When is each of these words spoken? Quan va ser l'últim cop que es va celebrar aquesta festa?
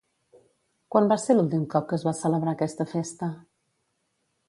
Quan 0.95 1.09
va 1.11 1.17
ser 1.25 1.35
l'últim 1.37 1.67
cop 1.75 1.87
que 1.91 1.97
es 2.01 2.07
va 2.09 2.17
celebrar 2.23 2.57
aquesta 2.57 2.91
festa? 2.97 3.33